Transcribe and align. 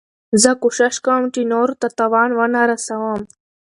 زه 0.41 0.51
کوشش 0.63 0.95
کوم، 1.05 1.23
چي 1.33 1.41
نورو 1.53 1.73
ته 1.81 1.87
تاوان 1.97 2.29
و 2.37 2.39
نه 2.53 2.61
رسوم. 2.69 3.21